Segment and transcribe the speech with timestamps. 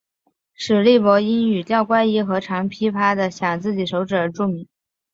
[0.55, 4.67] 史力柏因语调怪异和常劈啪地晌自己手指而著名。